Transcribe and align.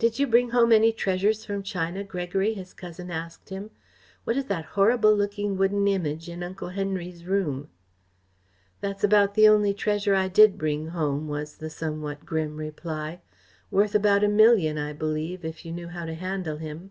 "Did 0.00 0.18
you 0.18 0.26
bring 0.26 0.50
home 0.50 0.72
any 0.72 0.90
treasures 0.90 1.44
from 1.44 1.62
China, 1.62 2.02
Gregory?" 2.02 2.52
his 2.52 2.74
cousin 2.74 3.12
asked 3.12 3.48
him. 3.50 3.70
"What 4.24 4.36
is 4.36 4.46
that 4.46 4.64
horrible 4.74 5.14
looking 5.14 5.56
wooden 5.56 5.86
Image 5.86 6.28
in 6.28 6.42
Uncle 6.42 6.70
Henry's 6.70 7.26
room?" 7.26 7.68
"That's 8.80 9.04
about 9.04 9.34
the 9.36 9.46
only 9.46 9.72
treasure 9.72 10.16
I 10.16 10.26
did 10.26 10.58
bring 10.58 10.88
home," 10.88 11.28
was 11.28 11.58
the 11.58 11.70
somewhat 11.70 12.26
grim 12.26 12.56
reply. 12.56 13.20
"Worth 13.70 13.94
about 13.94 14.24
a 14.24 14.28
million, 14.28 14.78
I 14.78 14.94
believe, 14.94 15.44
if 15.44 15.64
you 15.64 15.70
knew 15.70 15.86
how 15.86 16.06
to 16.06 16.14
handle 16.14 16.56
him." 16.56 16.90